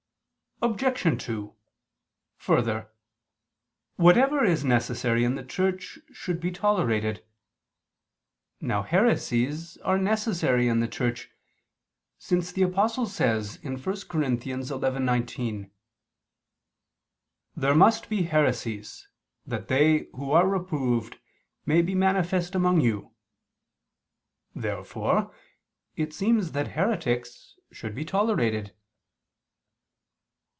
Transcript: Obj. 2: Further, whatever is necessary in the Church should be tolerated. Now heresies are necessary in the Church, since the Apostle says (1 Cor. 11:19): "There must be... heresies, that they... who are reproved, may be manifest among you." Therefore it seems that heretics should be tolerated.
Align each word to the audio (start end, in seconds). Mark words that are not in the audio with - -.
Obj. 0.63 1.19
2: 1.25 1.55
Further, 2.37 2.91
whatever 3.95 4.43
is 4.45 4.63
necessary 4.63 5.23
in 5.23 5.33
the 5.33 5.43
Church 5.43 5.97
should 6.13 6.39
be 6.39 6.51
tolerated. 6.51 7.25
Now 8.59 8.83
heresies 8.83 9.77
are 9.77 9.97
necessary 9.97 10.67
in 10.67 10.79
the 10.79 10.87
Church, 10.87 11.31
since 12.19 12.51
the 12.51 12.61
Apostle 12.61 13.07
says 13.07 13.57
(1 13.63 13.81
Cor. 13.81 13.93
11:19): 14.21 15.71
"There 17.55 17.73
must 17.75 18.07
be... 18.07 18.21
heresies, 18.25 19.07
that 19.47 19.67
they... 19.67 20.09
who 20.13 20.29
are 20.29 20.47
reproved, 20.47 21.17
may 21.65 21.81
be 21.81 21.95
manifest 21.95 22.53
among 22.53 22.81
you." 22.81 23.15
Therefore 24.53 25.33
it 25.95 26.13
seems 26.13 26.51
that 26.51 26.67
heretics 26.73 27.55
should 27.71 27.95
be 27.95 28.05
tolerated. 28.05 28.75